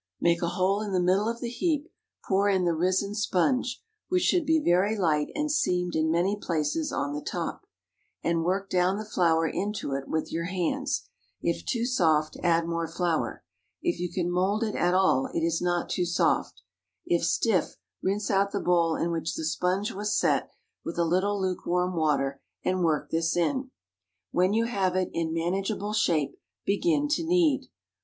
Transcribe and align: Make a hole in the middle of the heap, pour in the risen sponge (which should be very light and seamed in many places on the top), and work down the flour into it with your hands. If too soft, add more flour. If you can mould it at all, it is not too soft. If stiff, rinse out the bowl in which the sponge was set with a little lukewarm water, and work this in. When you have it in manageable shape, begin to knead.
Make 0.19 0.41
a 0.41 0.47
hole 0.47 0.81
in 0.81 0.93
the 0.93 0.99
middle 0.99 1.29
of 1.29 1.41
the 1.41 1.47
heap, 1.49 1.87
pour 2.27 2.49
in 2.49 2.65
the 2.65 2.73
risen 2.73 3.13
sponge 3.13 3.83
(which 4.09 4.23
should 4.23 4.47
be 4.47 4.59
very 4.59 4.97
light 4.97 5.27
and 5.35 5.51
seamed 5.51 5.95
in 5.95 6.09
many 6.09 6.35
places 6.41 6.91
on 6.91 7.13
the 7.13 7.21
top), 7.21 7.67
and 8.23 8.43
work 8.43 8.67
down 8.67 8.97
the 8.97 9.05
flour 9.05 9.47
into 9.47 9.93
it 9.93 10.07
with 10.07 10.31
your 10.31 10.45
hands. 10.45 11.07
If 11.43 11.63
too 11.67 11.85
soft, 11.85 12.35
add 12.41 12.65
more 12.67 12.87
flour. 12.87 13.43
If 13.83 13.99
you 13.99 14.11
can 14.11 14.31
mould 14.31 14.63
it 14.63 14.73
at 14.73 14.95
all, 14.95 15.27
it 15.35 15.41
is 15.41 15.61
not 15.61 15.87
too 15.87 16.07
soft. 16.07 16.63
If 17.05 17.23
stiff, 17.23 17.77
rinse 18.01 18.31
out 18.31 18.51
the 18.51 18.59
bowl 18.59 18.95
in 18.95 19.11
which 19.11 19.35
the 19.35 19.45
sponge 19.45 19.91
was 19.93 20.17
set 20.17 20.49
with 20.83 20.97
a 20.97 21.05
little 21.05 21.39
lukewarm 21.39 21.95
water, 21.95 22.41
and 22.65 22.81
work 22.83 23.11
this 23.11 23.37
in. 23.37 23.69
When 24.31 24.51
you 24.51 24.65
have 24.65 24.95
it 24.95 25.11
in 25.13 25.31
manageable 25.31 25.93
shape, 25.93 26.39
begin 26.65 27.07
to 27.09 27.23
knead. 27.23 27.67